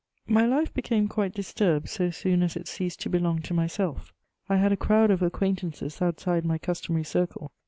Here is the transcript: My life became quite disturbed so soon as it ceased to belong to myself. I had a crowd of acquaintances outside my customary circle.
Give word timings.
My 0.25 0.47
life 0.47 0.73
became 0.73 1.07
quite 1.07 1.31
disturbed 1.35 1.87
so 1.87 2.09
soon 2.09 2.41
as 2.41 2.55
it 2.55 2.67
ceased 2.67 3.01
to 3.01 3.09
belong 3.11 3.43
to 3.43 3.53
myself. 3.53 4.11
I 4.49 4.57
had 4.57 4.71
a 4.71 4.75
crowd 4.75 5.11
of 5.11 5.21
acquaintances 5.21 6.01
outside 6.01 6.43
my 6.43 6.57
customary 6.57 7.03
circle. 7.03 7.51